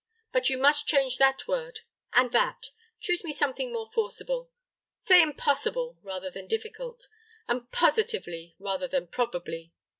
[0.31, 1.81] But you must change that word
[2.13, 2.71] and that.
[2.99, 4.49] Choose me something more forcible.
[5.03, 7.07] Say impossible, rather than difficult;
[7.47, 9.73] and positively, rather than probably.